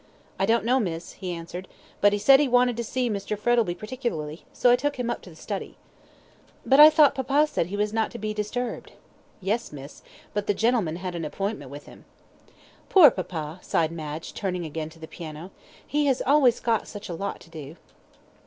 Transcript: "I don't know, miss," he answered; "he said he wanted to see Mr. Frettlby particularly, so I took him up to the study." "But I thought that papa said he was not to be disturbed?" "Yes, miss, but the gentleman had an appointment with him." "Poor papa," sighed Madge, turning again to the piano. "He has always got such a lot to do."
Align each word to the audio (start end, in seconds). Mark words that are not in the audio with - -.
"I 0.39 0.47
don't 0.47 0.65
know, 0.65 0.79
miss," 0.79 1.11
he 1.11 1.31
answered; 1.31 1.67
"he 2.01 2.17
said 2.17 2.39
he 2.39 2.47
wanted 2.47 2.75
to 2.77 2.83
see 2.83 3.07
Mr. 3.07 3.37
Frettlby 3.37 3.75
particularly, 3.75 4.45
so 4.51 4.71
I 4.71 4.75
took 4.75 4.95
him 4.95 5.11
up 5.11 5.21
to 5.21 5.29
the 5.29 5.35
study." 5.35 5.77
"But 6.65 6.79
I 6.79 6.89
thought 6.89 7.13
that 7.13 7.27
papa 7.27 7.45
said 7.45 7.67
he 7.67 7.77
was 7.77 7.93
not 7.93 8.09
to 8.09 8.17
be 8.17 8.33
disturbed?" 8.33 8.93
"Yes, 9.41 9.71
miss, 9.71 10.01
but 10.33 10.47
the 10.47 10.55
gentleman 10.55 10.95
had 10.95 11.13
an 11.13 11.23
appointment 11.23 11.69
with 11.69 11.85
him." 11.85 12.05
"Poor 12.89 13.11
papa," 13.11 13.59
sighed 13.61 13.91
Madge, 13.91 14.33
turning 14.33 14.65
again 14.65 14.89
to 14.89 14.97
the 14.97 15.07
piano. 15.07 15.51
"He 15.85 16.07
has 16.07 16.23
always 16.25 16.59
got 16.59 16.87
such 16.87 17.07
a 17.07 17.13
lot 17.13 17.39
to 17.41 17.51
do." 17.51 17.77